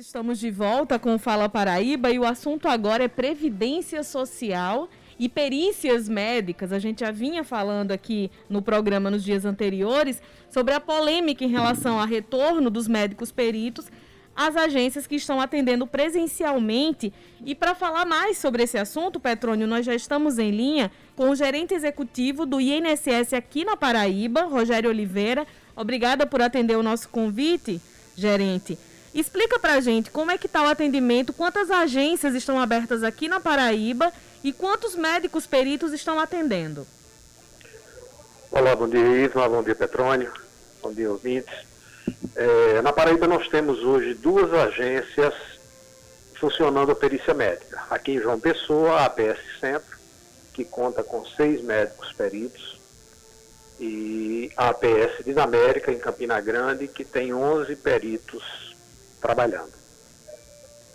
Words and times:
estamos 0.00 0.38
de 0.38 0.50
volta 0.50 0.98
com 0.98 1.18
Fala 1.18 1.46
Paraíba 1.46 2.10
e 2.10 2.18
o 2.18 2.24
assunto 2.24 2.66
agora 2.68 3.04
é 3.04 3.08
previdência 3.08 4.02
social 4.02 4.88
e 5.18 5.28
perícias 5.28 6.08
médicas. 6.08 6.72
A 6.72 6.78
gente 6.78 7.00
já 7.00 7.10
vinha 7.10 7.44
falando 7.44 7.92
aqui 7.92 8.30
no 8.48 8.62
programa 8.62 9.10
nos 9.10 9.22
dias 9.22 9.44
anteriores 9.44 10.22
sobre 10.48 10.72
a 10.72 10.80
polêmica 10.80 11.44
em 11.44 11.48
relação 11.48 12.00
ao 12.00 12.06
retorno 12.06 12.70
dos 12.70 12.88
médicos 12.88 13.30
peritos 13.30 13.90
às 14.34 14.56
agências 14.56 15.06
que 15.06 15.16
estão 15.16 15.38
atendendo 15.38 15.86
presencialmente. 15.86 17.12
E 17.44 17.54
para 17.54 17.74
falar 17.74 18.06
mais 18.06 18.38
sobre 18.38 18.62
esse 18.62 18.78
assunto, 18.78 19.20
Petrônio, 19.20 19.66
nós 19.66 19.84
já 19.84 19.94
estamos 19.94 20.38
em 20.38 20.50
linha 20.50 20.90
com 21.14 21.28
o 21.28 21.36
gerente 21.36 21.74
executivo 21.74 22.46
do 22.46 22.58
INSS 22.58 23.34
aqui 23.34 23.66
na 23.66 23.76
Paraíba, 23.76 24.44
Rogério 24.44 24.88
Oliveira. 24.88 25.46
Obrigada 25.76 26.26
por 26.26 26.40
atender 26.40 26.78
o 26.78 26.82
nosso 26.82 27.10
convite, 27.10 27.78
gerente. 28.16 28.78
Explica 29.14 29.58
para 29.58 29.74
a 29.74 29.80
gente 29.80 30.10
como 30.10 30.30
é 30.30 30.38
que 30.38 30.46
está 30.46 30.62
o 30.62 30.68
atendimento, 30.68 31.32
quantas 31.32 31.70
agências 31.70 32.34
estão 32.34 32.60
abertas 32.60 33.02
aqui 33.02 33.26
na 33.26 33.40
Paraíba 33.40 34.12
e 34.42 34.52
quantos 34.52 34.94
médicos 34.94 35.46
peritos 35.46 35.92
estão 35.92 36.20
atendendo? 36.20 36.86
Olá, 38.52 38.74
bom 38.76 38.88
dia 38.88 39.26
Isma, 39.26 39.48
bom 39.48 39.62
dia 39.62 39.74
Petrônio, 39.74 40.32
bom 40.80 40.92
dia 40.92 41.10
ouvintes. 41.10 41.54
É, 42.36 42.80
na 42.82 42.92
Paraíba 42.92 43.26
nós 43.26 43.48
temos 43.48 43.82
hoje 43.82 44.14
duas 44.14 44.52
agências 44.52 45.34
funcionando 46.34 46.92
a 46.92 46.94
perícia 46.94 47.34
médica. 47.34 47.82
Aqui 47.90 48.12
em 48.12 48.20
João 48.20 48.38
Pessoa, 48.38 49.00
a 49.00 49.06
APS 49.06 49.40
Centro, 49.60 49.98
que 50.54 50.64
conta 50.64 51.02
com 51.02 51.24
seis 51.26 51.62
médicos 51.62 52.12
peritos, 52.12 52.78
e 53.78 54.52
a 54.56 54.68
APS 54.68 55.24
Dinamérica, 55.24 55.90
em 55.90 55.98
Campina 55.98 56.40
Grande, 56.40 56.86
que 56.86 57.04
tem 57.04 57.32
11 57.32 57.74
peritos 57.76 58.69
trabalhando. 59.20 59.72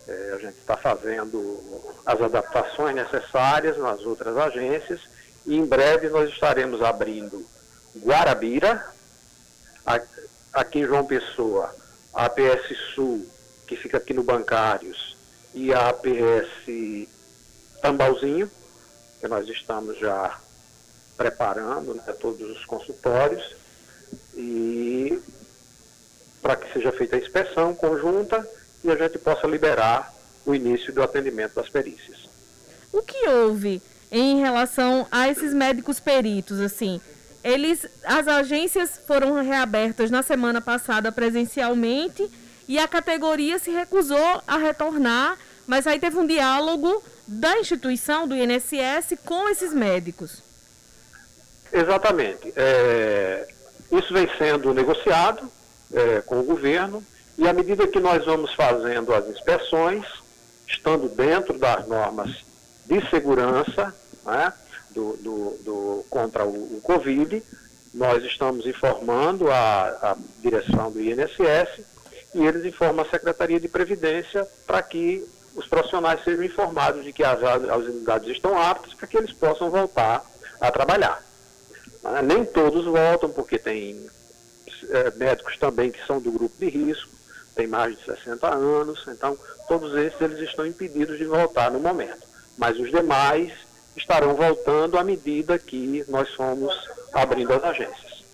É, 0.07 0.33
a 0.35 0.37
gente 0.37 0.57
está 0.59 0.77
fazendo 0.77 1.83
as 2.05 2.21
adaptações 2.21 2.95
necessárias 2.95 3.77
nas 3.77 4.01
outras 4.01 4.37
agências 4.37 5.01
e 5.45 5.55
em 5.55 5.65
breve 5.65 6.09
nós 6.09 6.29
estaremos 6.29 6.81
abrindo 6.81 7.45
Guarabira, 7.97 8.85
aqui 10.53 10.79
em 10.79 10.85
João 10.85 11.05
Pessoa, 11.05 11.73
a 12.13 12.25
APS 12.25 12.75
Sul, 12.93 13.25
que 13.67 13.75
fica 13.75 13.97
aqui 13.97 14.13
no 14.13 14.23
Bancários, 14.23 15.15
e 15.53 15.73
a 15.73 15.89
APS 15.89 17.07
Tambalzinho, 17.81 18.51
que 19.19 19.27
nós 19.27 19.47
estamos 19.47 19.97
já 19.97 20.39
preparando 21.15 21.93
né, 21.93 22.03
todos 22.19 22.49
os 22.57 22.65
consultórios, 22.65 23.55
e 24.35 25.21
para 26.45 26.57
que 26.57 26.71
seja 26.73 26.91
feita 26.91 27.15
a 27.15 27.19
inspeção 27.19 27.73
conjunta 27.73 28.47
e 28.83 28.91
a 28.91 28.95
gente 28.95 29.17
possa 29.17 29.47
liberar 29.47 30.13
o 30.45 30.53
início 30.53 30.93
do 30.93 31.01
atendimento 31.01 31.55
das 31.55 31.67
perícias. 31.67 32.29
O 32.93 33.01
que 33.01 33.27
houve 33.27 33.81
em 34.11 34.41
relação 34.41 35.07
a 35.11 35.27
esses 35.27 35.55
médicos 35.55 35.99
peritos, 35.99 36.59
assim? 36.59 37.01
Eles, 37.43 37.87
as 38.03 38.27
agências 38.27 39.01
foram 39.07 39.33
reabertas 39.43 40.11
na 40.11 40.21
semana 40.21 40.61
passada 40.61 41.11
presencialmente 41.11 42.29
e 42.67 42.77
a 42.77 42.87
categoria 42.87 43.57
se 43.57 43.71
recusou 43.71 44.43
a 44.45 44.57
retornar, 44.57 45.39
mas 45.65 45.87
aí 45.87 45.99
teve 45.99 46.15
um 46.15 46.27
diálogo 46.27 47.01
da 47.27 47.57
instituição, 47.57 48.27
do 48.27 48.35
INSS, 48.35 49.17
com 49.25 49.49
esses 49.49 49.73
médicos. 49.73 50.43
Exatamente. 51.73 52.53
É, 52.55 53.47
isso 53.91 54.13
vem 54.13 54.29
sendo 54.37 54.75
negociado 54.75 55.51
é, 55.93 56.21
com 56.21 56.39
o 56.39 56.43
governo 56.43 57.03
e 57.37 57.47
à 57.47 57.53
medida 57.53 57.87
que 57.87 57.99
nós 57.99 58.25
vamos 58.25 58.53
fazendo 58.53 59.13
as 59.13 59.27
inspeções, 59.27 60.05
estando 60.67 61.09
dentro 61.09 61.57
das 61.57 61.85
normas 61.87 62.43
de 62.85 63.07
segurança 63.09 63.93
né, 64.25 64.53
do, 64.91 65.17
do, 65.17 65.57
do, 65.63 66.05
contra 66.09 66.45
o, 66.45 66.77
o, 66.77 66.81
Covid, 66.81 67.43
nós 67.93 68.23
estamos 68.23 68.65
informando 68.65 69.51
a, 69.51 69.87
a 70.01 70.17
direção 70.41 70.91
do 70.91 71.01
INSS 71.01 71.81
e 72.33 72.45
eles 72.45 72.65
informam 72.65 73.05
a 73.05 73.09
Secretaria 73.09 73.59
de 73.59 73.67
Previdência 73.67 74.47
para 74.65 74.81
que 74.81 75.25
os 75.55 75.67
profissionais 75.67 76.23
sejam 76.23 76.43
informados 76.43 77.03
de 77.03 77.11
que 77.11 77.23
as, 77.23 77.41
as 77.43 77.83
unidades 77.83 78.29
estão 78.29 78.59
aptas 78.59 78.93
para 78.93 79.07
que 79.07 79.17
eles 79.17 79.31
possam 79.33 79.69
voltar 79.69 80.23
a 80.59 80.71
trabalhar. 80.71 81.23
Né, 82.03 82.21
nem 82.21 82.45
todos 82.45 82.85
voltam, 82.85 83.29
porque 83.29 83.57
tem 83.57 84.09
é, 84.89 85.11
médicos 85.15 85.57
também 85.57 85.91
que 85.91 86.05
são 86.05 86.19
do 86.19 86.31
grupo 86.31 86.55
de 86.59 86.69
risco, 86.69 87.09
tem 87.55 87.67
mais 87.67 87.97
de 87.97 88.05
60 88.05 88.53
anos, 88.53 89.03
então 89.07 89.37
todos 89.67 89.95
esses 89.95 90.19
eles 90.19 90.39
estão 90.39 90.65
impedidos 90.65 91.17
de 91.17 91.25
voltar 91.25 91.71
no 91.71 91.79
momento. 91.79 92.25
Mas 92.57 92.77
os 92.79 92.89
demais 92.91 93.51
estarão 93.95 94.35
voltando 94.35 94.97
à 94.97 95.03
medida 95.03 95.57
que 95.57 96.03
nós 96.07 96.33
fomos 96.33 96.73
abrindo 97.13 97.53
as 97.53 97.63
agências. 97.63 98.25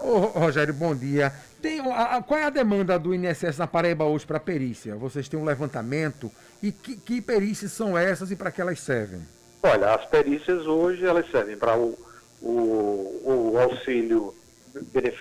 Ô, 0.00 0.18
Rogério, 0.18 0.72
bom 0.74 0.94
dia. 0.94 1.32
Tem, 1.60 1.80
a, 1.80 2.16
a, 2.16 2.22
qual 2.22 2.38
é 2.38 2.44
a 2.44 2.50
demanda 2.50 2.98
do 2.98 3.14
INSS 3.14 3.58
na 3.58 3.66
Paraíba 3.66 4.04
hoje 4.04 4.26
para 4.26 4.38
perícia? 4.38 4.94
Vocês 4.96 5.28
têm 5.28 5.38
um 5.38 5.44
levantamento 5.44 6.30
e 6.62 6.70
que, 6.70 6.96
que 6.96 7.20
perícias 7.20 7.72
são 7.72 7.96
essas 7.96 8.30
e 8.30 8.36
para 8.36 8.50
que 8.50 8.60
elas 8.60 8.80
servem? 8.80 9.22
Olha, 9.62 9.94
as 9.94 10.04
perícias 10.06 10.66
hoje 10.66 11.04
elas 11.04 11.28
servem 11.30 11.56
para 11.56 11.76
o, 11.76 11.98
o, 12.40 13.52
o 13.52 13.58
auxílio 13.58 14.34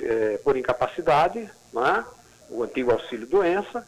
é, 0.01 0.37
por 0.37 0.57
incapacidade, 0.57 1.49
né? 1.73 2.05
o 2.49 2.63
antigo 2.63 2.91
auxílio 2.91 3.27
doença, 3.27 3.85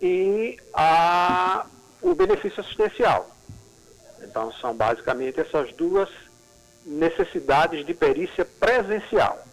e 0.00 0.58
a, 0.72 1.66
o 2.00 2.14
benefício 2.14 2.60
assistencial. 2.60 3.30
Então, 4.22 4.52
são 4.52 4.74
basicamente 4.74 5.40
essas 5.40 5.72
duas 5.72 6.08
necessidades 6.84 7.84
de 7.84 7.94
perícia 7.94 8.44
presencial, 8.44 9.44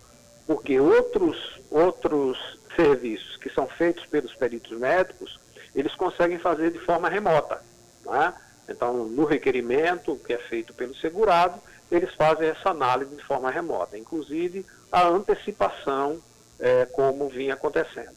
porque 0.46 0.80
outros, 0.80 1.60
outros 1.70 2.38
serviços 2.76 3.38
que 3.38 3.50
são 3.50 3.68
feitos 3.68 4.06
pelos 4.06 4.34
peritos 4.36 4.78
médicos, 4.78 5.40
eles 5.74 5.94
conseguem 5.96 6.40
fazer 6.40 6.72
de 6.72 6.80
forma 6.80 7.10
remota. 7.10 7.62
Né? 8.06 8.34
Então, 8.70 9.06
no 9.06 9.26
requerimento 9.26 10.20
que 10.26 10.34
é 10.34 10.38
feito 10.38 10.74
pelo 10.74 10.96
segurado, 10.96 11.60
eles 11.92 12.14
fazem 12.14 12.48
essa 12.48 12.70
análise 12.70 13.16
de 13.16 13.24
forma 13.24 13.52
remota, 13.52 13.98
inclusive 13.98 14.66
a 14.96 15.10
antecipação, 15.10 16.22
é, 16.58 16.86
como 16.86 17.28
vinha 17.28 17.54
acontecendo. 17.54 18.16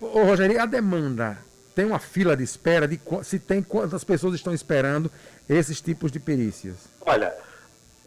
Ô, 0.00 0.24
Rogério, 0.24 0.60
a 0.60 0.66
demanda 0.66 1.38
tem 1.72 1.84
uma 1.84 2.00
fila 2.00 2.36
de 2.36 2.42
espera 2.42 2.88
de 2.88 3.00
se 3.22 3.38
tem 3.38 3.62
quantas 3.62 4.02
pessoas 4.02 4.34
estão 4.34 4.52
esperando 4.52 5.08
esses 5.48 5.80
tipos 5.80 6.10
de 6.10 6.18
perícias? 6.18 6.74
Olha, 7.02 7.32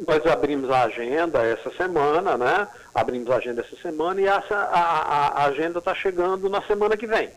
nós 0.05 0.25
abrimos 0.25 0.69
a 0.69 0.83
agenda 0.83 1.39
essa 1.45 1.71
semana, 1.71 2.37
né? 2.37 2.67
Abrimos 2.93 3.29
a 3.31 3.37
agenda 3.37 3.61
essa 3.61 3.81
semana 3.81 4.19
e 4.19 4.27
essa, 4.27 4.53
a, 4.53 5.43
a 5.43 5.45
agenda 5.45 5.79
está 5.79 5.95
chegando 5.95 6.49
na 6.49 6.61
semana 6.63 6.97
que 6.97 7.07
vem, 7.07 7.29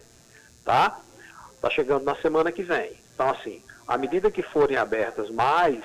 tá? 0.64 0.98
Está 1.54 1.70
chegando 1.70 2.02
na 2.02 2.16
semana 2.16 2.50
que 2.50 2.64
vem. 2.64 2.90
Então, 3.14 3.30
assim, 3.30 3.62
à 3.86 3.96
medida 3.96 4.32
que 4.32 4.42
forem 4.42 4.76
abertas 4.76 5.30
mais 5.30 5.84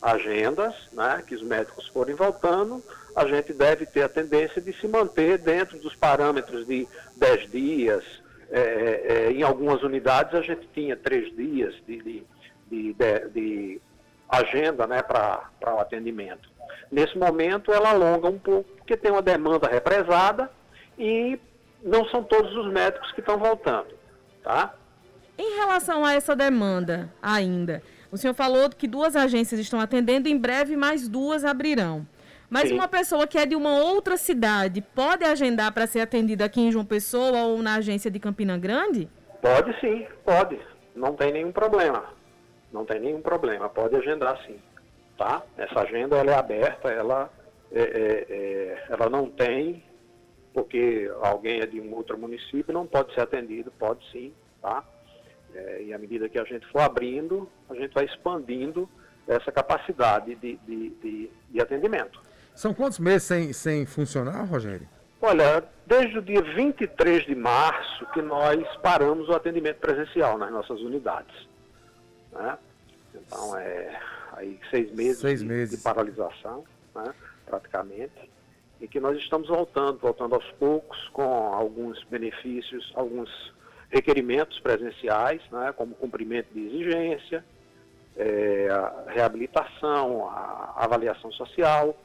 agendas, 0.00 0.74
né, 0.92 1.24
que 1.26 1.34
os 1.34 1.42
médicos 1.42 1.88
forem 1.88 2.14
voltando, 2.14 2.80
a 3.14 3.26
gente 3.26 3.52
deve 3.52 3.86
ter 3.86 4.02
a 4.02 4.08
tendência 4.08 4.60
de 4.60 4.72
se 4.74 4.88
manter 4.88 5.38
dentro 5.38 5.78
dos 5.78 5.94
parâmetros 5.94 6.66
de 6.66 6.86
10 7.16 7.50
dias. 7.50 8.04
É, 8.50 8.60
é, 8.60 9.12
é, 9.12 9.32
em 9.32 9.42
algumas 9.42 9.82
unidades 9.82 10.34
a 10.34 10.42
gente 10.42 10.68
tinha 10.74 10.96
três 10.96 11.34
dias 11.34 11.74
de, 11.86 12.02
de, 12.02 12.26
de, 12.70 12.94
de 13.32 13.80
agenda 14.28 14.86
né, 14.86 15.02
para 15.02 15.74
o 15.74 15.78
atendimento. 15.78 16.48
Nesse 16.90 17.16
momento 17.16 17.72
ela 17.72 17.90
alonga 17.90 18.28
um 18.28 18.38
pouco, 18.38 18.68
porque 18.76 18.96
tem 18.96 19.10
uma 19.10 19.22
demanda 19.22 19.68
represada 19.68 20.50
e 20.98 21.38
não 21.82 22.04
são 22.08 22.22
todos 22.22 22.54
os 22.56 22.72
médicos 22.72 23.10
que 23.12 23.20
estão 23.20 23.38
voltando. 23.38 23.88
Tá? 24.42 24.74
Em 25.38 25.56
relação 25.56 26.04
a 26.04 26.12
essa 26.14 26.36
demanda 26.36 27.12
ainda, 27.22 27.82
o 28.10 28.16
senhor 28.16 28.34
falou 28.34 28.70
que 28.70 28.86
duas 28.86 29.16
agências 29.16 29.58
estão 29.60 29.80
atendendo, 29.80 30.28
em 30.28 30.38
breve 30.38 30.76
mais 30.76 31.08
duas 31.08 31.44
abrirão. 31.44 32.06
Mas 32.48 32.68
Sim. 32.68 32.74
uma 32.74 32.88
pessoa 32.88 33.26
que 33.26 33.38
é 33.38 33.46
de 33.46 33.56
uma 33.56 33.82
outra 33.82 34.16
cidade 34.16 34.80
pode 34.80 35.24
agendar 35.24 35.72
para 35.72 35.86
ser 35.86 36.00
atendida 36.00 36.44
aqui 36.44 36.60
em 36.60 36.70
João 36.70 36.84
Pessoa 36.84 37.42
ou 37.44 37.62
na 37.62 37.76
agência 37.76 38.10
de 38.10 38.18
Campina 38.18 38.56
Grande? 38.58 39.08
Pode 39.40 39.78
sim, 39.80 40.06
pode. 40.24 40.58
Não 40.94 41.14
tem 41.14 41.32
nenhum 41.32 41.52
problema. 41.52 42.04
Não 42.72 42.84
tem 42.84 43.00
nenhum 43.00 43.20
problema. 43.20 43.68
Pode 43.68 43.96
agendar 43.96 44.40
sim. 44.46 44.58
Tá? 45.18 45.42
Essa 45.56 45.80
agenda 45.80 46.16
ela 46.16 46.32
é 46.32 46.34
aberta, 46.34 46.90
ela, 46.90 47.30
é, 47.72 47.80
é, 47.80 48.26
é, 48.28 48.84
ela 48.88 49.08
não 49.08 49.30
tem, 49.30 49.82
porque 50.52 51.10
alguém 51.22 51.60
é 51.60 51.66
de 51.66 51.80
um 51.80 51.94
outro 51.94 52.18
município, 52.18 52.72
não 52.72 52.86
pode 52.86 53.14
ser 53.14 53.20
atendido, 53.20 53.72
pode 53.78 54.04
sim, 54.10 54.32
tá? 54.60 54.82
É, 55.54 55.82
e 55.84 55.94
à 55.94 55.98
medida 55.98 56.28
que 56.28 56.38
a 56.38 56.44
gente 56.44 56.66
for 56.66 56.80
abrindo, 56.80 57.48
a 57.70 57.74
gente 57.74 57.94
vai 57.94 58.04
expandindo 58.06 58.88
essa 59.28 59.52
capacidade 59.52 60.34
de, 60.34 60.56
de, 60.66 60.90
de, 60.90 61.30
de 61.50 61.60
atendimento. 61.60 62.20
São 62.54 62.72
quantos 62.72 62.98
meses 62.98 63.24
sem, 63.24 63.52
sem 63.52 63.84
funcionar, 63.84 64.44
Rogério? 64.44 64.88
Olha, 65.20 65.64
desde 65.86 66.18
o 66.18 66.22
dia 66.22 66.42
23 66.42 67.24
de 67.24 67.34
março 67.34 68.06
que 68.12 68.22
nós 68.22 68.64
paramos 68.82 69.28
o 69.28 69.32
atendimento 69.32 69.78
presencial 69.78 70.38
nas 70.38 70.52
nossas 70.52 70.80
unidades. 70.80 71.34
Né? 72.30 72.58
Então, 73.14 73.56
é 73.56 74.00
aí 74.34 74.60
seis 74.70 74.92
meses, 74.92 75.20
seis 75.20 75.40
de, 75.40 75.46
meses. 75.46 75.78
de 75.78 75.82
paralisação, 75.82 76.64
né? 76.94 77.14
praticamente, 77.46 78.30
e 78.80 78.86
que 78.86 79.00
nós 79.00 79.16
estamos 79.16 79.48
voltando, 79.48 79.98
voltando 79.98 80.34
aos 80.34 80.50
poucos, 80.52 81.08
com 81.08 81.54
alguns 81.54 82.02
benefícios, 82.04 82.92
alguns 82.94 83.30
requerimentos 83.90 84.60
presenciais, 84.60 85.40
né? 85.50 85.72
como 85.76 85.94
cumprimento 85.94 86.52
de 86.52 86.66
exigência, 86.66 87.44
é, 88.16 88.68
a 88.70 89.10
reabilitação, 89.10 90.28
a 90.28 90.74
avaliação 90.76 91.32
social, 91.32 91.96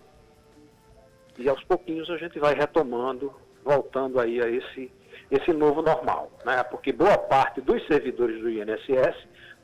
e 1.40 1.50
aos 1.50 1.64
pouquinhos 1.64 2.10
a 2.10 2.18
gente 2.18 2.38
vai 2.40 2.54
retomando, 2.54 3.34
voltando 3.64 4.20
aí 4.20 4.42
a 4.42 4.50
esse, 4.50 4.92
esse 5.32 5.54
novo 5.54 5.82
normal, 5.82 6.32
né? 6.46 6.62
Porque 6.64 6.92
boa 6.92 7.18
parte 7.18 7.62
dos 7.62 7.86
servidores 7.88 8.42
do 8.42 8.50
INSS 8.50 9.16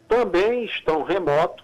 também 0.07 0.65
estão 0.65 1.03
remoto 1.03 1.63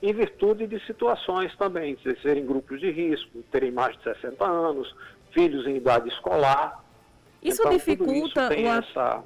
em 0.00 0.12
virtude 0.12 0.66
de 0.66 0.78
situações 0.86 1.54
também, 1.56 1.96
de 1.96 2.20
serem 2.22 2.46
grupos 2.46 2.80
de 2.80 2.90
risco, 2.90 3.42
terem 3.50 3.72
mais 3.72 3.96
de 3.96 4.04
60 4.04 4.44
anos, 4.44 4.94
filhos 5.32 5.66
em 5.66 5.76
idade 5.76 6.08
escolar. 6.08 6.84
Isso 7.42 7.62
então, 7.62 7.72
dificulta 7.72 8.54
isso 8.54 8.62
o 8.62 8.68
essa... 8.68 9.24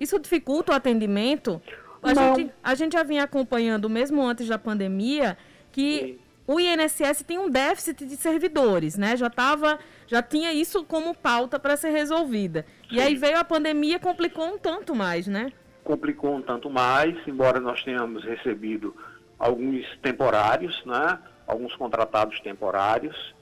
Isso 0.00 0.18
dificulta 0.18 0.72
o 0.72 0.74
atendimento? 0.74 1.62
A 2.02 2.12
gente, 2.12 2.52
a 2.62 2.74
gente 2.74 2.92
já 2.94 3.04
vinha 3.04 3.22
acompanhando, 3.22 3.88
mesmo 3.88 4.22
antes 4.26 4.48
da 4.48 4.58
pandemia, 4.58 5.38
que 5.70 5.98
Sim 6.00 6.23
o 6.46 6.60
INSS 6.60 7.24
tem 7.26 7.38
um 7.38 7.48
déficit 7.48 8.04
de 8.04 8.16
servidores, 8.16 8.96
né? 8.96 9.16
Já 9.16 9.30
tava, 9.30 9.78
já 10.06 10.22
tinha 10.22 10.52
isso 10.52 10.84
como 10.84 11.14
pauta 11.14 11.58
para 11.58 11.76
ser 11.76 11.90
resolvida. 11.90 12.66
E 12.90 13.00
aí 13.00 13.14
veio 13.14 13.38
a 13.38 13.44
pandemia, 13.44 13.98
complicou 13.98 14.46
um 14.46 14.58
tanto 14.58 14.94
mais, 14.94 15.26
né? 15.26 15.50
Complicou 15.82 16.34
um 16.36 16.42
tanto 16.42 16.68
mais, 16.68 17.16
embora 17.26 17.60
nós 17.60 17.82
tenhamos 17.82 18.24
recebido 18.24 18.94
alguns 19.38 19.86
temporários, 20.02 20.84
né? 20.84 21.18
Alguns 21.46 21.74
contratados 21.76 22.40
temporários, 22.40 23.34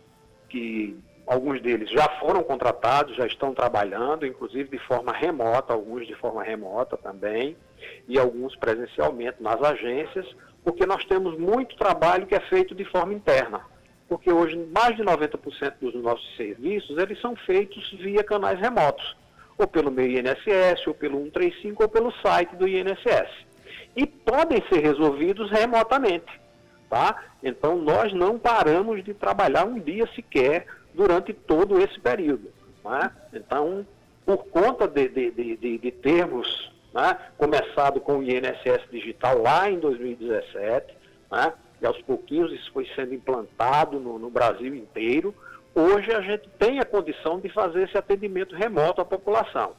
que 0.48 0.96
alguns 1.26 1.60
deles 1.60 1.90
já 1.90 2.08
foram 2.20 2.42
contratados, 2.42 3.16
já 3.16 3.26
estão 3.26 3.54
trabalhando, 3.54 4.26
inclusive 4.26 4.68
de 4.68 4.78
forma 4.78 5.12
remota, 5.12 5.72
alguns 5.72 6.06
de 6.06 6.14
forma 6.14 6.42
remota 6.42 6.96
também, 6.96 7.56
e 8.08 8.18
alguns 8.18 8.54
presencialmente 8.56 9.42
nas 9.42 9.60
agências 9.60 10.26
porque 10.64 10.86
nós 10.86 11.04
temos 11.04 11.38
muito 11.38 11.76
trabalho 11.76 12.26
que 12.26 12.34
é 12.34 12.40
feito 12.40 12.74
de 12.74 12.84
forma 12.84 13.14
interna. 13.14 13.60
Porque 14.08 14.30
hoje 14.30 14.56
mais 14.72 14.96
de 14.96 15.02
90% 15.02 15.74
dos 15.80 15.94
nossos 15.94 16.36
serviços, 16.36 16.96
eles 16.98 17.20
são 17.20 17.34
feitos 17.34 17.90
via 17.92 18.22
canais 18.22 18.60
remotos, 18.60 19.16
ou 19.58 19.66
pelo 19.66 19.90
meu 19.90 20.06
INSS, 20.06 20.86
ou 20.86 20.94
pelo 20.94 21.18
135, 21.24 21.82
ou 21.82 21.88
pelo 21.88 22.12
site 22.20 22.54
do 22.56 22.68
INSS. 22.68 23.30
E 23.96 24.06
podem 24.06 24.62
ser 24.68 24.80
resolvidos 24.80 25.50
remotamente, 25.50 26.40
tá? 26.88 27.24
Então 27.42 27.76
nós 27.76 28.12
não 28.12 28.38
paramos 28.38 29.02
de 29.02 29.14
trabalhar 29.14 29.64
um 29.64 29.78
dia 29.78 30.06
sequer 30.14 30.66
durante 30.94 31.32
todo 31.32 31.80
esse 31.80 31.98
período. 31.98 32.50
Né? 32.84 33.10
Então, 33.32 33.86
por 34.24 34.44
conta 34.46 34.86
de, 34.86 35.08
de, 35.08 35.30
de, 35.30 35.78
de 35.78 35.90
termos 35.90 36.71
né? 36.92 37.18
começado 37.36 38.00
com 38.00 38.18
o 38.18 38.22
INSS 38.22 38.88
digital 38.90 39.40
lá 39.40 39.70
em 39.70 39.78
2017, 39.78 40.94
né? 41.30 41.52
e 41.80 41.86
aos 41.86 42.00
pouquinhos 42.02 42.52
isso 42.52 42.70
foi 42.72 42.86
sendo 42.94 43.14
implantado 43.14 43.98
no, 43.98 44.18
no 44.18 44.30
Brasil 44.30 44.74
inteiro. 44.74 45.34
Hoje 45.74 46.12
a 46.12 46.20
gente 46.20 46.48
tem 46.58 46.78
a 46.80 46.84
condição 46.84 47.40
de 47.40 47.48
fazer 47.48 47.84
esse 47.84 47.96
atendimento 47.96 48.54
remoto 48.54 49.00
à 49.00 49.04
população. 49.04 49.72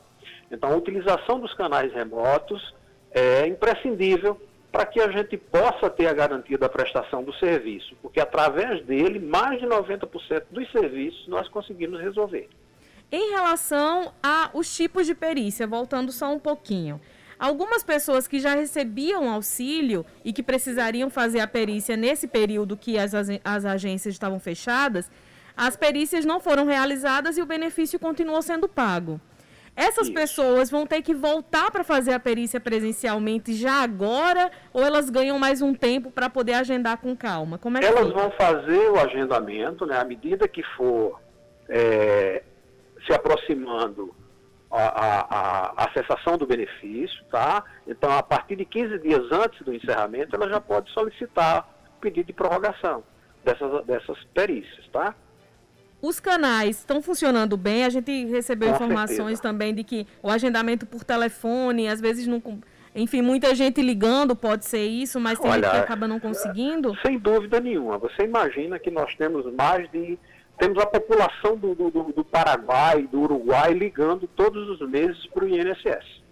Então, 0.51 0.71
a 0.71 0.75
utilização 0.75 1.39
dos 1.39 1.53
canais 1.53 1.93
remotos 1.93 2.73
é 3.11 3.47
imprescindível 3.47 4.39
para 4.71 4.87
que 4.87 4.99
a 4.99 5.09
gente 5.11 5.37
possa 5.37 5.87
ter 5.89 6.07
a 6.07 6.13
garantia 6.13 6.57
da 6.57 6.67
prestação 6.67 7.23
do 7.23 7.31
serviço, 7.35 7.95
porque 8.01 8.19
através 8.19 8.83
dele, 8.85 9.19
mais 9.19 9.59
de 9.59 9.67
90% 9.67 10.45
dos 10.49 10.71
serviços 10.71 11.27
nós 11.27 11.47
conseguimos 11.47 12.01
resolver. 12.01 12.49
Em 13.15 13.29
relação 13.29 14.11
aos 14.23 14.75
tipos 14.75 15.05
de 15.05 15.13
perícia, 15.13 15.67
voltando 15.67 16.11
só 16.11 16.33
um 16.33 16.39
pouquinho. 16.39 16.99
Algumas 17.37 17.83
pessoas 17.83 18.27
que 18.27 18.39
já 18.39 18.55
recebiam 18.55 19.29
auxílio 19.29 20.03
e 20.25 20.33
que 20.33 20.41
precisariam 20.41 21.11
fazer 21.11 21.39
a 21.39 21.45
perícia 21.45 21.95
nesse 21.95 22.27
período 22.27 22.75
que 22.75 22.97
as, 22.97 23.13
as 23.13 23.65
agências 23.65 24.15
estavam 24.15 24.39
fechadas, 24.39 25.11
as 25.55 25.75
perícias 25.75 26.25
não 26.25 26.39
foram 26.39 26.65
realizadas 26.65 27.37
e 27.37 27.41
o 27.43 27.45
benefício 27.45 27.99
continuou 27.99 28.41
sendo 28.41 28.67
pago. 28.67 29.21
Essas 29.75 30.07
Isso. 30.07 30.15
pessoas 30.15 30.71
vão 30.71 30.87
ter 30.87 31.03
que 31.03 31.13
voltar 31.13 31.69
para 31.69 31.83
fazer 31.83 32.13
a 32.13 32.19
perícia 32.19 32.59
presencialmente 32.59 33.53
já 33.53 33.83
agora 33.83 34.49
ou 34.73 34.81
elas 34.81 35.11
ganham 35.11 35.37
mais 35.37 35.61
um 35.61 35.75
tempo 35.75 36.09
para 36.09 36.31
poder 36.31 36.53
agendar 36.53 36.97
com 36.97 37.15
calma? 37.15 37.59
Como 37.59 37.77
é 37.77 37.85
elas 37.85 38.11
vão 38.11 38.31
fazer 38.31 38.89
o 38.89 38.99
agendamento, 38.99 39.85
né, 39.85 39.99
à 39.99 40.03
medida 40.03 40.47
que 40.47 40.63
for 40.75 41.21
é, 41.69 42.41
se 43.05 43.13
aproximando 43.13 44.13
a, 44.71 44.87
a, 44.87 45.85
a, 45.85 45.93
cessação 45.93 46.37
do 46.37 46.47
benefício, 46.47 47.23
tá? 47.29 47.63
Então, 47.87 48.11
a 48.11 48.23
partir 48.23 48.55
de 48.55 48.65
15 48.65 48.99
dias 48.99 49.31
antes 49.31 49.61
do 49.61 49.73
encerramento, 49.73 50.35
ela 50.35 50.49
já 50.49 50.59
pode 50.59 50.91
solicitar 50.91 51.67
pedido 52.01 52.27
de 52.27 52.33
prorrogação 52.33 53.03
dessas, 53.45 53.85
dessas 53.85 54.23
perícias, 54.33 54.87
tá? 54.91 55.15
Os 56.01 56.19
canais 56.19 56.79
estão 56.79 57.01
funcionando 57.01 57.55
bem. 57.55 57.85
A 57.85 57.89
gente 57.89 58.25
recebeu 58.25 58.69
Com 58.69 58.75
informações 58.75 59.17
certeza. 59.17 59.41
também 59.41 59.73
de 59.73 59.83
que 59.85 60.05
o 60.21 60.29
agendamento 60.29 60.85
por 60.85 61.03
telefone, 61.03 61.87
às 61.87 62.01
vezes 62.01 62.27
não. 62.27 62.41
Enfim, 62.95 63.21
muita 63.21 63.55
gente 63.55 63.81
ligando 63.81 64.35
pode 64.35 64.65
ser 64.65 64.85
isso, 64.85 65.19
mas 65.19 65.39
tem 65.39 65.49
Olha, 65.49 65.63
gente 65.63 65.71
que 65.71 65.77
acaba 65.79 66.07
não 66.07 66.19
conseguindo. 66.19 66.93
Sem 67.05 67.17
dúvida 67.17 67.59
nenhuma. 67.59 67.97
Você 67.99 68.23
imagina 68.23 68.77
que 68.77 68.91
nós 68.91 69.15
temos 69.15 69.51
mais 69.53 69.89
de 69.91 70.19
temos 70.57 70.81
a 70.81 70.85
população 70.85 71.57
do, 71.57 71.73
do, 71.73 71.89
do 71.89 72.23
Paraguai, 72.23 73.03
do 73.03 73.21
Uruguai, 73.21 73.73
ligando 73.73 74.27
todos 74.27 74.69
os 74.69 74.87
meses 74.87 75.25
para 75.27 75.45
o 75.45 75.47
INSS. 75.47 76.23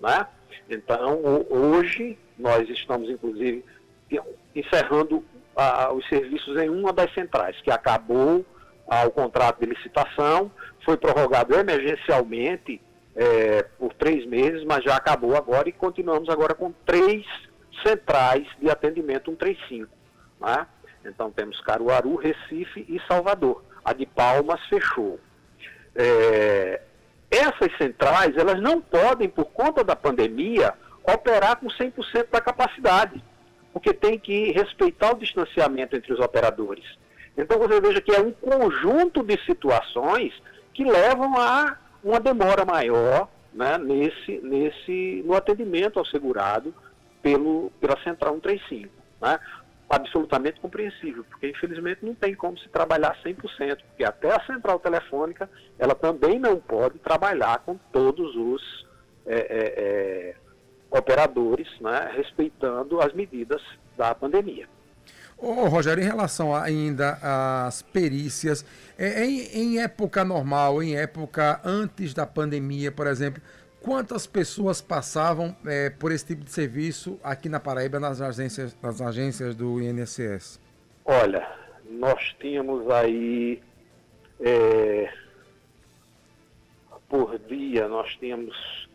Né? 0.00 0.26
Então, 0.70 1.20
hoje, 1.50 2.18
nós 2.38 2.68
estamos, 2.68 3.10
inclusive, 3.10 3.64
encerrando 4.54 5.24
os 5.94 6.08
serviços 6.08 6.56
em 6.56 6.68
uma 6.68 6.92
das 6.92 7.12
centrais, 7.12 7.60
que 7.60 7.70
acabou 7.70 8.44
ah, 8.88 9.06
o 9.06 9.10
contrato 9.10 9.60
de 9.60 9.66
licitação, 9.66 10.50
foi 10.84 10.96
prorrogado 10.96 11.54
emergencialmente 11.54 12.80
é, 13.16 13.64
por 13.78 13.92
três 13.94 14.24
meses, 14.24 14.64
mas 14.64 14.84
já 14.84 14.96
acabou 14.96 15.36
agora 15.36 15.68
e 15.68 15.72
continuamos 15.72 16.28
agora 16.28 16.54
com 16.54 16.72
três 16.86 17.26
centrais 17.84 18.46
de 18.60 18.70
atendimento 18.70 19.30
135. 19.30 19.88
Né? 20.40 20.66
Então 21.08 21.30
temos 21.30 21.60
Caruaru, 21.60 22.16
Recife 22.16 22.84
e 22.88 23.00
Salvador. 23.06 23.62
A 23.84 23.92
de 23.92 24.06
Palmas 24.06 24.60
fechou. 24.66 25.18
É, 25.94 26.80
essas 27.30 27.76
centrais, 27.76 28.36
elas 28.36 28.60
não 28.60 28.80
podem, 28.80 29.28
por 29.28 29.46
conta 29.46 29.82
da 29.82 29.96
pandemia, 29.96 30.74
operar 31.02 31.56
com 31.56 31.66
100% 31.66 32.28
da 32.30 32.40
capacidade, 32.40 33.22
porque 33.72 33.92
tem 33.92 34.18
que 34.18 34.52
respeitar 34.52 35.12
o 35.12 35.18
distanciamento 35.18 35.96
entre 35.96 36.12
os 36.12 36.20
operadores. 36.20 36.84
Então 37.36 37.58
você 37.58 37.80
veja 37.80 38.00
que 38.00 38.12
é 38.12 38.20
um 38.20 38.32
conjunto 38.32 39.22
de 39.22 39.38
situações 39.44 40.32
que 40.74 40.84
levam 40.84 41.38
a 41.38 41.76
uma 42.02 42.20
demora 42.20 42.64
maior 42.64 43.28
né, 43.52 43.78
nesse, 43.78 44.40
nesse, 44.42 45.22
no 45.24 45.34
atendimento 45.34 45.98
ao 45.98 46.06
segurado 46.06 46.74
pelo, 47.22 47.70
pela 47.80 47.98
Central 48.02 48.34
135. 48.34 48.88
Né? 49.20 49.38
Absolutamente 49.88 50.60
compreensível, 50.60 51.24
porque 51.24 51.48
infelizmente 51.48 52.04
não 52.04 52.14
tem 52.14 52.34
como 52.34 52.58
se 52.58 52.68
trabalhar 52.68 53.16
100%, 53.24 53.78
porque 53.88 54.04
até 54.04 54.34
a 54.34 54.44
central 54.44 54.78
telefônica 54.78 55.48
ela 55.78 55.94
também 55.94 56.38
não 56.38 56.60
pode 56.60 56.98
trabalhar 56.98 57.60
com 57.60 57.76
todos 57.90 58.36
os 58.36 58.86
é, 59.26 59.34
é, 59.34 59.74
é, 59.76 60.34
operadores, 60.90 61.68
né, 61.80 62.10
respeitando 62.14 63.00
as 63.00 63.12
medidas 63.14 63.62
da 63.96 64.14
pandemia. 64.14 64.68
Ô, 65.36 65.66
Rogério, 65.66 66.02
em 66.02 66.06
relação 66.06 66.54
ainda 66.54 67.18
às 67.22 67.80
perícias, 67.80 68.64
é, 68.98 69.24
em, 69.24 69.40
em 69.54 69.80
época 69.80 70.24
normal, 70.24 70.82
em 70.82 70.96
época 70.96 71.60
antes 71.64 72.12
da 72.12 72.26
pandemia, 72.26 72.90
por 72.90 73.06
exemplo, 73.06 73.40
Quantas 73.80 74.26
pessoas 74.26 74.80
passavam 74.80 75.56
é, 75.66 75.88
por 75.90 76.10
esse 76.12 76.26
tipo 76.26 76.44
de 76.44 76.50
serviço 76.50 77.18
aqui 77.22 77.48
na 77.48 77.60
Paraíba 77.60 78.00
nas 78.00 78.20
agências, 78.20 78.76
nas 78.82 79.00
agências 79.00 79.54
do 79.54 79.80
INSS? 79.80 80.60
Olha, 81.04 81.48
nós 81.88 82.34
tínhamos 82.40 82.90
aí 82.90 83.62
é, 84.40 85.12
por 87.08 87.38
dia 87.38 87.88
nós 87.88 88.14
tínhamos 88.16 88.88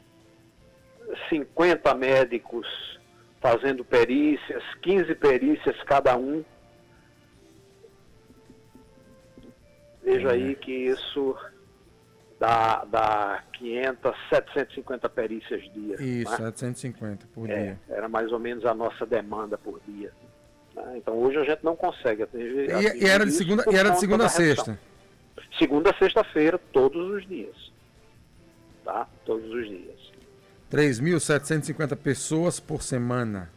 50 1.30 1.94
médicos 1.96 2.68
fazendo 3.42 3.84
perícias, 3.84 4.64
15 4.82 5.16
perícias 5.16 5.76
cada 5.84 6.16
um. 6.16 6.44
Veja 10.02 10.32
aí 10.32 10.56
que 10.56 10.72
isso 10.72 11.36
dá, 12.44 12.84
dá 12.92 13.44
500, 13.54 14.12
750 14.30 15.10
perícias 15.10 15.62
dia. 15.74 15.96
Isso, 15.96 16.32
né? 16.32 16.38
750 16.38 17.26
por 17.34 17.50
é, 17.50 17.56
dia. 17.56 17.80
Era 17.88 18.10
mais 18.10 18.34
ou 18.34 18.40
menos 18.40 18.66
a 18.66 18.74
nossa 18.74 19.06
demanda 19.06 19.58
por 19.58 19.80
dia. 19.88 20.12
Né? 20.76 20.96
Então 20.98 21.18
hoje 21.18 21.38
a 21.38 21.44
gente 21.46 21.64
não 21.64 21.74
consegue 21.74 22.24
atingir. 22.24 22.70
E, 22.70 23.04
e 23.04 23.08
era 23.08 23.26
de 23.26 23.32
segunda, 23.32 23.64
e 23.72 23.76
era 23.76 23.92
de 23.92 24.00
segunda 24.00 24.26
a 24.26 24.30
sexta? 24.30 24.78
Segunda 25.58 25.92
a 25.92 25.98
sexta-feira, 25.98 26.60
todos 26.74 27.12
os 27.12 27.26
dias. 27.26 27.56
Tá? 28.84 29.08
Todos 29.24 29.50
os 29.50 29.66
dias. 29.66 30.12
3.750 30.70 31.96
pessoas 31.96 32.60
por 32.60 32.82
semana. 32.82 33.50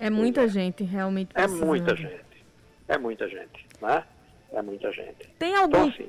É 0.00 0.10
muita 0.10 0.48
gente, 0.48 0.82
realmente. 0.82 1.30
É 1.34 1.46
muita 1.46 1.94
gente. 1.94 2.24
É 2.88 2.98
muita 2.98 3.28
gente, 3.28 3.66
né? 3.80 4.02
É 4.50 4.60
muita 4.60 4.90
gente. 4.90 5.28
Tem 5.38 5.54
algum... 5.54 5.86
Então, 5.86 5.88
assim, 5.88 6.08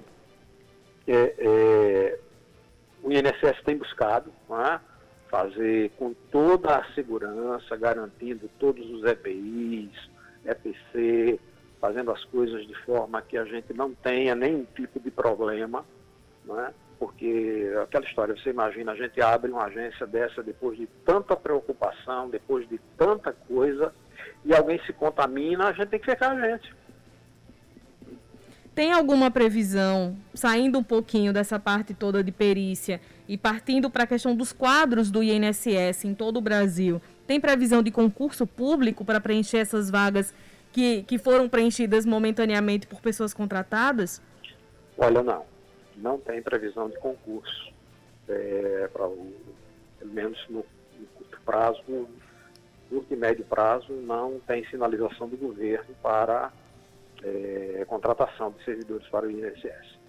é, 1.08 1.36
é, 1.38 2.20
o 3.02 3.12
INSS 3.12 3.62
tem 3.66 3.78
buscado 3.78 4.32
né, 4.50 4.80
fazer 5.30 5.92
com 5.98 6.14
toda 6.32 6.78
a 6.78 6.94
segurança, 6.94 7.76
garantindo 7.76 8.50
todos 8.60 8.90
os 8.90 9.04
EPIs, 9.04 9.92
EPC, 10.46 11.40
fazendo 11.80 12.12
as 12.12 12.24
coisas 12.26 12.66
de 12.66 12.76
forma 12.84 13.22
que 13.22 13.38
a 13.38 13.44
gente 13.44 13.74
não 13.74 13.94
tenha 13.94 14.36
nenhum 14.36 14.66
tipo 14.76 15.00
de 15.00 15.12
problema, 15.12 15.84
né? 16.46 16.74
porque 16.98 17.70
aquela 17.84 18.06
história, 18.06 18.34
você 18.34 18.52
imagina, 18.52 18.94
a 18.94 18.96
gente 18.96 19.22
abre 19.22 19.52
uma 19.52 19.66
agência 19.66 20.08
dessa 20.08 20.42
depois 20.42 20.78
de 20.78 20.88
tanta 21.06 21.36
preocupação, 21.36 22.30
depois 22.30 22.68
de 22.70 22.80
tanta 22.98 23.34
coisa, 23.34 23.94
e 24.46 24.56
alguém 24.56 24.80
se 24.86 24.94
contamina, 24.94 25.68
a 25.68 25.74
gente 25.74 25.90
tem 25.90 26.00
que 26.00 26.06
fechar 26.06 26.32
a 26.32 26.36
agência. 26.36 26.74
Tem 28.76 28.92
alguma 28.92 29.30
previsão, 29.30 30.18
saindo 30.34 30.80
um 30.80 30.84
pouquinho 30.84 31.32
dessa 31.32 31.60
parte 31.60 31.94
toda 31.94 32.24
de 32.24 32.32
perícia 32.32 33.00
e 33.28 33.38
partindo 33.38 33.88
para 33.88 34.04
a 34.04 34.08
questão 34.08 34.36
dos 34.36 34.52
quadros 34.52 35.12
do 35.12 35.22
INSS 35.22 36.06
em 36.06 36.16
todo 36.16 36.38
o 36.38 36.42
Brasil, 36.42 37.00
tem 37.28 37.40
previsão 37.40 37.84
de 37.84 37.92
concurso 37.92 38.48
público 38.48 39.06
para 39.06 39.22
preencher 39.22 39.58
essas 39.58 39.92
vagas 39.92 40.34
que, 40.72 41.04
que 41.04 41.20
foram 41.20 41.48
preenchidas 41.48 42.04
momentaneamente 42.04 42.88
por 42.88 43.00
pessoas 43.00 43.32
contratadas? 43.32 44.20
Olha, 44.98 45.22
não. 45.22 45.46
Não 45.96 46.18
tem 46.18 46.42
previsão 46.42 46.90
de 46.90 46.98
concurso. 46.98 47.72
É, 48.28 48.90
pra, 48.92 49.08
pelo 50.00 50.12
menos 50.12 50.40
no, 50.50 50.66
no 51.00 51.06
curto 51.16 51.40
prazo, 51.46 51.84
no 51.88 52.08
curto 52.90 53.14
e 53.14 53.16
médio 53.16 53.46
prazo, 53.46 53.94
não 53.94 54.40
tem 54.48 54.66
sinalização 54.68 55.30
do 55.30 55.38
governo 55.38 55.94
para 56.02 56.52
é, 57.24 57.86
contratação 57.88 58.52
de 58.52 58.64
servidores 58.64 59.08
para 59.08 59.28
o 59.28 59.32
INSS. 59.32 60.00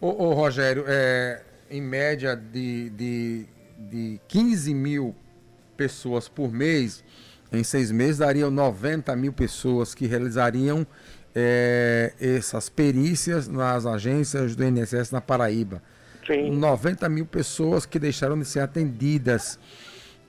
Ô, 0.00 0.08
ô 0.08 0.32
Rogério, 0.34 0.84
é, 0.86 1.42
em 1.70 1.80
média 1.80 2.34
de, 2.34 2.90
de, 2.90 3.46
de 3.78 4.20
15 4.28 4.74
mil 4.74 5.14
pessoas 5.76 6.28
por 6.28 6.52
mês, 6.52 7.04
em 7.52 7.64
seis 7.64 7.90
meses 7.90 8.18
dariam 8.18 8.50
90 8.50 9.14
mil 9.16 9.32
pessoas 9.32 9.94
que 9.94 10.06
realizariam 10.06 10.86
é, 11.34 12.12
essas 12.20 12.68
perícias 12.68 13.48
nas 13.48 13.86
agências 13.86 14.56
do 14.56 14.64
INSS 14.64 15.10
na 15.10 15.20
Paraíba. 15.20 15.82
Sim. 16.26 16.50
90 16.52 17.08
mil 17.08 17.26
pessoas 17.26 17.86
que 17.86 17.98
deixaram 17.98 18.38
de 18.38 18.44
ser 18.44 18.60
atendidas. 18.60 19.58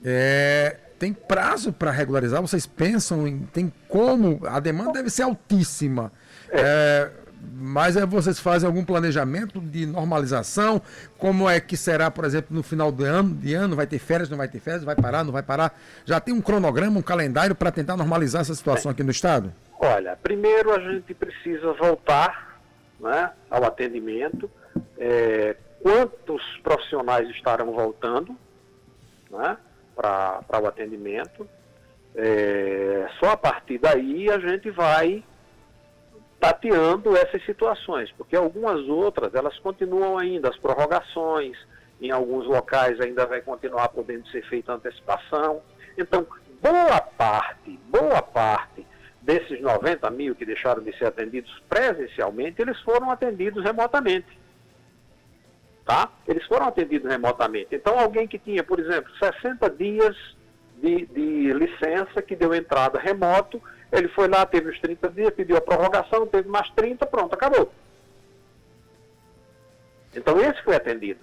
É, 0.04 0.78
tem 1.02 1.14
prazo 1.14 1.74
para 1.74 1.90
regularizar? 1.90 2.40
Vocês 2.40 2.68
pensam 2.68 3.28
em. 3.28 3.40
Tem 3.40 3.74
como? 3.88 4.40
A 4.46 4.60
demanda 4.60 4.92
deve 4.94 5.10
ser 5.10 5.24
altíssima. 5.24 6.12
É. 6.48 6.62
É, 6.62 7.12
mas 7.56 7.98
é, 7.98 8.06
vocês 8.06 8.40
fazem 8.40 8.68
algum 8.68 8.86
planejamento 8.86 9.60
de 9.60 9.88
normalização? 9.88 10.80
Como 11.18 11.50
é 11.50 11.60
que 11.60 11.76
será, 11.76 12.12
por 12.12 12.24
exemplo, 12.24 12.56
no 12.56 12.62
final 12.62 12.92
do 12.92 13.04
ano, 13.04 13.34
de 13.34 13.52
ano? 13.56 13.76
Vai 13.76 13.88
ter 13.88 13.98
férias, 13.98 14.30
não 14.30 14.38
vai 14.38 14.48
ter 14.48 14.60
férias? 14.60 14.84
Vai 14.84 14.96
parar, 14.96 15.24
não 15.24 15.32
vai 15.32 15.42
parar? 15.42 15.76
Já 16.06 16.20
tem 16.20 16.36
um 16.36 16.40
cronograma, 16.40 17.00
um 17.00 17.02
calendário 17.02 17.56
para 17.56 17.72
tentar 17.72 17.98
normalizar 17.98 18.42
essa 18.42 18.54
situação 18.54 18.92
aqui 18.92 19.02
no 19.02 19.10
Estado? 19.10 19.52
Olha, 19.80 20.16
primeiro 20.22 20.72
a 20.72 20.80
gente 20.80 21.16
precisa 21.16 21.74
voltar 21.74 22.62
né, 23.00 23.32
ao 23.50 23.64
atendimento. 23.66 24.48
É, 25.00 25.56
quantos 25.82 26.44
profissionais 26.62 27.28
estarão 27.32 27.72
voltando? 27.72 28.38
Né? 29.32 29.58
Para 30.02 30.62
o 30.62 30.68
atendimento. 30.68 31.48
É, 32.16 33.08
só 33.20 33.32
a 33.32 33.38
partir 33.38 33.78
daí 33.78 34.30
a 34.30 34.40
gente 34.40 34.70
vai 34.72 35.24
tateando 36.40 37.16
essas 37.16 37.46
situações, 37.46 38.12
porque 38.18 38.36
algumas 38.36 38.82
outras 38.90 39.34
elas 39.36 39.58
continuam 39.60 40.18
ainda, 40.18 40.50
as 40.50 40.58
prorrogações, 40.58 41.56
em 42.02 42.10
alguns 42.10 42.48
locais 42.48 43.00
ainda 43.00 43.28
vai 43.28 43.42
continuar 43.42 43.90
podendo 43.90 44.28
ser 44.30 44.44
feita 44.48 44.74
antecipação. 44.74 45.62
Então, 45.96 46.26
boa 46.62 47.00
parte, 47.00 47.80
boa 47.88 48.22
parte 48.24 48.86
desses 49.22 49.62
90 49.62 50.10
mil 50.10 50.34
que 50.34 50.44
deixaram 50.44 50.82
de 50.82 50.98
ser 50.98 51.06
atendidos 51.06 51.62
presencialmente, 51.70 52.60
eles 52.60 52.80
foram 52.82 53.12
atendidos 53.12 53.64
remotamente 53.64 54.41
tá? 55.86 56.10
Eles 56.28 56.46
foram 56.46 56.68
atendidos 56.68 57.10
remotamente. 57.10 57.76
Então, 57.76 58.00
alguém 58.00 58.28
que 58.28 58.40
tinha, 58.40 58.64
por 58.64 58.80
exemplo, 58.80 59.12
60 59.18 59.70
dias 59.72 60.16
de, 60.78 61.06
de 61.06 61.54
licença, 61.54 62.22
que 62.22 62.36
deu 62.36 62.54
entrada 62.54 63.00
remoto, 63.00 63.62
ele 63.92 64.08
foi 64.10 64.28
lá, 64.28 64.46
teve 64.46 64.70
os 64.70 64.80
30 64.80 65.10
dias, 65.10 65.34
pediu 65.34 65.58
a 65.58 65.62
prorrogação, 65.62 66.26
teve 66.26 66.48
mais 66.48 66.70
30, 66.72 67.06
pronto, 67.06 67.34
acabou. 67.34 67.72
Então, 70.16 70.40
esse 70.40 70.62
foi 70.64 70.76
atendido. 70.76 71.20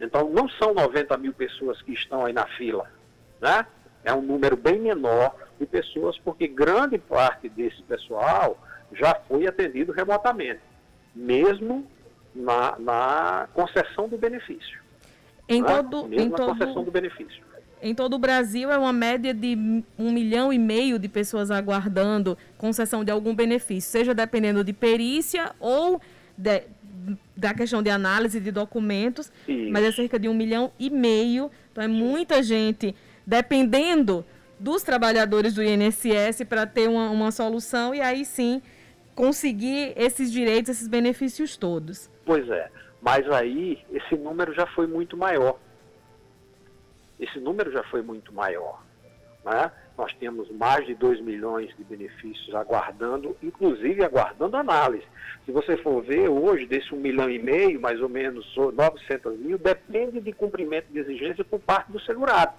Então, 0.00 0.28
não 0.28 0.48
são 0.48 0.74
90 0.74 1.16
mil 1.18 1.32
pessoas 1.32 1.80
que 1.82 1.92
estão 1.92 2.24
aí 2.24 2.32
na 2.32 2.46
fila, 2.46 2.90
né? 3.40 3.66
É 4.04 4.12
um 4.12 4.22
número 4.22 4.56
bem 4.56 4.78
menor 4.78 5.34
de 5.58 5.66
pessoas, 5.66 6.16
porque 6.18 6.46
grande 6.46 6.98
parte 6.98 7.48
desse 7.48 7.82
pessoal 7.82 8.56
já 8.92 9.14
foi 9.26 9.46
atendido 9.46 9.92
remotamente, 9.92 10.60
mesmo 11.14 11.86
na, 12.38 12.78
na 12.78 13.48
concessão 13.52 14.08
do 14.08 14.16
benefício. 14.16 14.80
Em 15.48 15.60
né? 15.60 15.68
todo, 15.68 16.08
em 16.12 16.30
todo, 16.30 16.46
concessão 16.46 16.84
do 16.84 16.90
benefício. 16.90 17.42
Em 17.80 17.94
todo 17.94 18.14
o 18.14 18.18
Brasil 18.18 18.70
é 18.70 18.78
uma 18.78 18.92
média 18.92 19.32
de 19.32 19.56
um 19.98 20.12
milhão 20.12 20.52
e 20.52 20.58
meio 20.58 20.98
de 20.98 21.08
pessoas 21.08 21.50
aguardando 21.50 22.36
concessão 22.56 23.04
de 23.04 23.10
algum 23.10 23.34
benefício, 23.34 23.90
seja 23.90 24.14
dependendo 24.14 24.64
de 24.64 24.72
perícia 24.72 25.52
ou 25.60 26.00
de, 26.36 26.64
da 27.36 27.54
questão 27.54 27.82
de 27.82 27.90
análise 27.90 28.40
de 28.40 28.50
documentos, 28.50 29.32
Isso. 29.46 29.70
mas 29.70 29.84
é 29.84 29.92
cerca 29.92 30.18
de 30.18 30.28
um 30.28 30.34
milhão 30.34 30.72
e 30.78 30.90
meio. 30.90 31.50
Então 31.70 31.82
é 31.82 31.88
muita 31.88 32.42
gente 32.42 32.94
dependendo 33.24 34.24
dos 34.58 34.82
trabalhadores 34.82 35.54
do 35.54 35.62
INSS 35.62 36.44
para 36.48 36.66
ter 36.66 36.88
uma, 36.88 37.10
uma 37.10 37.30
solução 37.30 37.94
e 37.94 38.00
aí 38.00 38.24
sim 38.24 38.60
conseguir 39.14 39.92
esses 39.96 40.30
direitos, 40.32 40.70
esses 40.70 40.88
benefícios 40.88 41.56
todos. 41.56 42.10
Pois 42.28 42.46
é, 42.50 42.70
mas 43.00 43.26
aí 43.30 43.82
esse 43.90 44.14
número 44.14 44.52
já 44.52 44.66
foi 44.66 44.86
muito 44.86 45.16
maior. 45.16 45.58
Esse 47.18 47.40
número 47.40 47.72
já 47.72 47.82
foi 47.84 48.02
muito 48.02 48.34
maior. 48.34 48.82
Né? 49.42 49.72
Nós 49.96 50.12
temos 50.20 50.50
mais 50.50 50.84
de 50.84 50.94
2 50.94 51.22
milhões 51.22 51.74
de 51.74 51.82
benefícios 51.84 52.54
aguardando, 52.54 53.34
inclusive 53.42 54.04
aguardando 54.04 54.58
análise. 54.58 55.06
Se 55.46 55.52
você 55.52 55.78
for 55.78 56.02
ver 56.02 56.28
hoje, 56.28 56.66
desse 56.66 56.94
1 56.94 56.98
milhão 56.98 57.30
e 57.30 57.38
meio, 57.38 57.80
mais 57.80 57.98
ou 58.02 58.10
menos 58.10 58.46
900 58.54 59.38
mil, 59.38 59.56
depende 59.56 60.20
de 60.20 60.30
cumprimento 60.34 60.92
de 60.92 60.98
exigência 60.98 61.42
por 61.42 61.60
parte 61.60 61.90
do 61.90 61.98
segurado. 62.00 62.52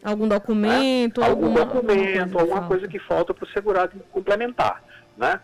Algum 0.00 0.28
documento? 0.28 1.20
Né? 1.20 1.26
Algum 1.26 1.46
alguma, 1.46 1.64
documento, 1.64 1.98
alguma 1.98 2.26
coisa, 2.28 2.40
alguma 2.40 2.68
coisa 2.68 2.86
que 2.86 3.00
falta 3.00 3.34
para 3.34 3.44
o 3.44 3.48
segurado 3.48 3.98
complementar. 4.12 4.80
Né? 5.16 5.40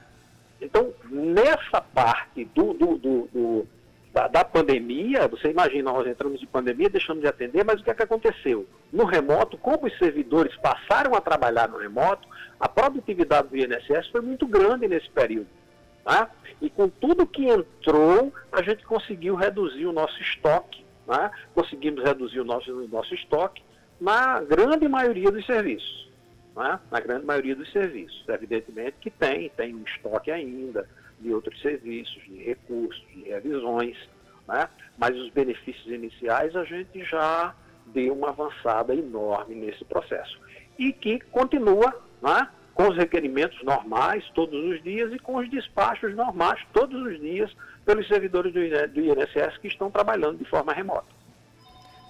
Então, 0.60 0.92
nessa 1.08 1.80
parte 1.80 2.44
do, 2.44 2.74
do, 2.74 2.98
do, 2.98 3.28
do 3.32 3.66
da, 4.12 4.28
da, 4.28 4.44
pandemia, 4.44 5.26
você 5.28 5.50
imagina, 5.50 5.92
nós 5.92 6.06
entramos 6.06 6.38
de 6.38 6.46
pandemia, 6.46 6.90
deixamos 6.90 7.22
de 7.22 7.28
atender, 7.28 7.64
mas 7.64 7.80
o 7.80 7.84
que 7.84 7.90
é 7.90 7.94
que 7.94 8.02
aconteceu? 8.02 8.66
No 8.92 9.04
remoto, 9.04 9.56
como 9.56 9.86
os 9.86 9.96
servidores 9.98 10.54
passaram 10.56 11.14
a 11.14 11.20
trabalhar 11.20 11.68
no 11.68 11.78
remoto, 11.78 12.28
a 12.58 12.68
produtividade 12.68 13.48
do 13.48 13.56
INSS 13.56 14.08
foi 14.10 14.20
muito 14.20 14.46
grande 14.46 14.88
nesse 14.88 15.08
período. 15.10 15.48
Tá? 16.04 16.28
E 16.60 16.68
com 16.68 16.88
tudo 16.88 17.26
que 17.26 17.46
entrou, 17.46 18.32
a 18.50 18.62
gente 18.62 18.84
conseguiu 18.84 19.36
reduzir 19.36 19.86
o 19.86 19.92
nosso 19.92 20.20
estoque, 20.20 20.84
né? 21.06 21.30
conseguimos 21.54 22.02
reduzir 22.02 22.40
o 22.40 22.44
nosso, 22.44 22.70
o 22.72 22.88
nosso 22.88 23.14
estoque 23.14 23.62
na 24.00 24.40
grande 24.40 24.88
maioria 24.88 25.30
dos 25.30 25.46
serviços 25.46 26.09
né, 26.56 26.78
na 26.90 27.00
grande 27.00 27.26
maioria 27.26 27.54
dos 27.54 27.70
serviços. 27.72 28.24
Evidentemente 28.28 28.96
que 29.00 29.10
tem, 29.10 29.48
tem 29.50 29.74
um 29.74 29.82
estoque 29.84 30.30
ainda 30.30 30.88
de 31.20 31.32
outros 31.32 31.60
serviços, 31.60 32.22
de 32.24 32.42
recursos, 32.42 33.04
de 33.14 33.22
revisões, 33.24 33.96
né, 34.48 34.68
mas 34.98 35.16
os 35.16 35.30
benefícios 35.30 35.86
iniciais 35.86 36.56
a 36.56 36.64
gente 36.64 37.04
já 37.04 37.54
deu 37.86 38.14
uma 38.14 38.30
avançada 38.30 38.94
enorme 38.94 39.54
nesse 39.54 39.84
processo. 39.84 40.38
E 40.78 40.92
que 40.92 41.20
continua, 41.20 41.94
né, 42.22 42.48
com 42.74 42.88
os 42.88 42.96
requerimentos 42.96 43.62
normais 43.62 44.24
todos 44.34 44.58
os 44.64 44.82
dias 44.82 45.12
e 45.12 45.18
com 45.18 45.36
os 45.36 45.50
despachos 45.50 46.14
normais 46.14 46.60
todos 46.72 47.00
os 47.02 47.20
dias 47.20 47.54
pelos 47.84 48.06
servidores 48.08 48.52
do 48.52 49.00
INSS 49.00 49.58
que 49.58 49.68
estão 49.68 49.90
trabalhando 49.90 50.38
de 50.38 50.44
forma 50.44 50.72
remota. 50.72 51.20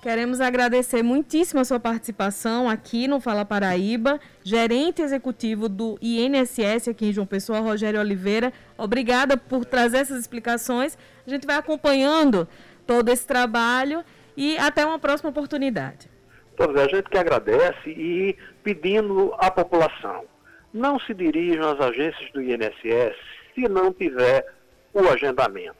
Queremos 0.02 0.40
agradecer 0.40 1.02
muitíssimo 1.02 1.60
a 1.60 1.64
sua 1.64 1.78
participação 1.78 2.70
aqui 2.70 3.06
no 3.06 3.20
Fala 3.20 3.44
Paraíba, 3.44 4.18
gerente 4.42 5.02
executivo 5.02 5.68
do 5.68 5.98
INSS 6.00 6.88
aqui 6.88 7.10
em 7.10 7.12
João 7.12 7.26
Pessoa, 7.26 7.60
Rogério 7.60 8.00
Oliveira. 8.00 8.50
Obrigada 8.78 9.36
por 9.36 9.66
trazer 9.66 9.98
essas 9.98 10.18
explicações. 10.18 10.96
A 11.26 11.28
gente 11.28 11.46
vai 11.46 11.56
acompanhando 11.56 12.48
todo 12.86 13.10
esse 13.10 13.26
trabalho 13.26 14.02
e 14.34 14.56
até 14.56 14.86
uma 14.86 14.98
próxima 14.98 15.28
oportunidade. 15.28 16.08
Pois 16.56 16.74
é, 16.76 16.84
a 16.84 16.88
gente 16.88 17.10
que 17.10 17.18
agradece 17.18 17.90
e 17.90 18.34
pedindo 18.62 19.34
à 19.38 19.50
população, 19.50 20.24
não 20.72 20.98
se 20.98 21.12
dirijam 21.12 21.72
às 21.72 21.78
agências 21.78 22.32
do 22.32 22.40
INSS 22.40 23.16
se 23.54 23.68
não 23.68 23.92
tiver 23.92 24.46
o 24.94 25.00
agendamento. 25.00 25.79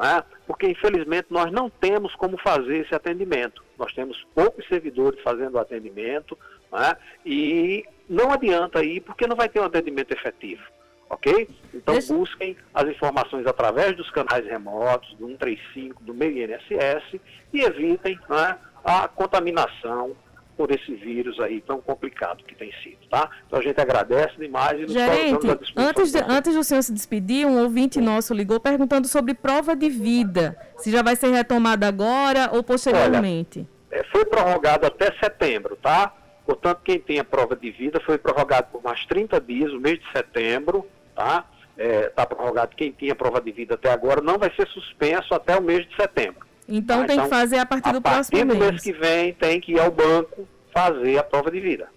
Né? 0.00 0.24
Porque, 0.46 0.66
infelizmente, 0.66 1.26
nós 1.28 1.52
não 1.52 1.68
temos 1.68 2.14
como 2.14 2.38
fazer 2.38 2.78
esse 2.78 2.94
atendimento. 2.94 3.62
Nós 3.78 3.92
temos 3.92 4.26
poucos 4.34 4.66
servidores 4.66 5.20
fazendo 5.20 5.56
o 5.56 5.58
atendimento 5.58 6.38
né? 6.72 6.96
e 7.24 7.84
não 8.08 8.32
adianta 8.32 8.82
ir 8.82 9.02
porque 9.02 9.26
não 9.26 9.36
vai 9.36 9.50
ter 9.50 9.60
um 9.60 9.64
atendimento 9.64 10.12
efetivo. 10.12 10.62
Ok? 11.10 11.48
Então, 11.74 11.94
Deixa... 11.94 12.14
busquem 12.14 12.56
as 12.72 12.88
informações 12.88 13.46
através 13.46 13.94
dos 13.94 14.10
canais 14.10 14.46
remotos, 14.46 15.12
do 15.16 15.26
135, 15.26 16.02
do 16.02 16.14
meio 16.14 16.50
INSS 16.50 17.20
e 17.52 17.60
evitem 17.60 18.18
né, 18.28 18.56
a 18.82 19.06
contaminação 19.06 20.16
por 20.60 20.70
esse 20.70 20.94
vírus 20.94 21.40
aí 21.40 21.62
tão 21.62 21.80
complicado 21.80 22.44
que 22.44 22.54
tem 22.54 22.70
sido, 22.82 22.98
tá? 23.08 23.30
Então 23.46 23.58
a 23.58 23.62
gente 23.62 23.80
agradece 23.80 24.36
demais 24.36 24.78
e 24.78 24.82
nos 24.82 24.92
Gerente, 24.92 25.46
antes, 25.74 26.12
de, 26.12 26.18
antes 26.18 26.54
do 26.54 26.62
senhor 26.62 26.82
se 26.82 26.92
despedir, 26.92 27.46
um 27.46 27.62
ouvinte 27.62 27.98
nosso 27.98 28.34
ligou 28.34 28.60
perguntando 28.60 29.08
sobre 29.08 29.32
prova 29.32 29.74
de 29.74 29.88
vida, 29.88 30.54
se 30.76 30.90
já 30.90 31.02
vai 31.02 31.16
ser 31.16 31.30
retomada 31.30 31.88
agora 31.88 32.50
ou 32.52 32.62
posteriormente. 32.62 33.66
Olha, 33.90 34.00
é, 34.02 34.04
foi 34.12 34.26
prorrogado 34.26 34.86
até 34.86 35.10
setembro, 35.18 35.76
tá? 35.76 36.12
Portanto, 36.44 36.82
quem 36.84 37.00
tem 37.00 37.18
a 37.18 37.24
prova 37.24 37.56
de 37.56 37.70
vida 37.70 37.98
foi 38.04 38.18
prorrogado 38.18 38.66
por 38.70 38.82
mais 38.82 39.02
30 39.06 39.40
dias, 39.40 39.72
o 39.72 39.80
mês 39.80 39.98
de 39.98 40.12
setembro, 40.12 40.86
tá? 41.16 41.46
Está 41.74 41.82
é, 41.82 42.08
tá 42.10 42.26
prorrogado 42.26 42.76
quem 42.76 42.92
tinha 42.92 43.14
prova 43.14 43.40
de 43.40 43.50
vida 43.50 43.76
até 43.76 43.90
agora, 43.90 44.20
não 44.20 44.36
vai 44.36 44.54
ser 44.54 44.68
suspenso 44.68 45.32
até 45.32 45.56
o 45.56 45.62
mês 45.62 45.88
de 45.88 45.96
setembro. 45.96 46.49
Então 46.70 47.00
tá? 47.00 47.06
tem 47.06 47.16
então, 47.16 47.28
que 47.28 47.34
fazer 47.34 47.58
a 47.58 47.66
partir 47.66 47.92
do 47.92 48.00
próximo 48.00 48.36
mês. 48.36 48.44
A 48.44 48.46
partir 48.46 48.58
do 48.58 48.70
mês 48.70 48.82
que 48.82 48.92
vem 48.92 49.34
tem 49.34 49.60
que 49.60 49.72
ir 49.72 49.80
ao 49.80 49.90
banco 49.90 50.48
fazer 50.72 51.18
a 51.18 51.22
prova 51.24 51.50
de 51.50 51.60
vida. 51.60 51.88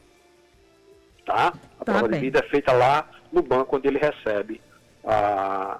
Tá? 1.25 1.53
A 1.79 1.85
tá 1.85 1.93
prova 1.93 2.07
bem. 2.07 2.19
de 2.19 2.25
vida 2.25 2.39
é 2.39 2.49
feita 2.49 2.73
lá 2.73 3.07
no 3.31 3.41
banco 3.41 3.77
onde 3.77 3.87
ele 3.87 3.99
recebe 3.99 4.59
a, 5.05 5.79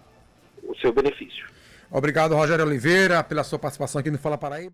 o 0.64 0.76
seu 0.76 0.94
benefício. 0.94 1.52
Obrigado, 1.92 2.36
Rogério 2.36 2.66
Oliveira, 2.66 3.24
pela 3.24 3.44
sua 3.44 3.60
participação 3.60 4.00
aqui 4.00 4.10
no 4.10 4.18
Fala 4.18 4.38
Paraíba. 4.38 4.72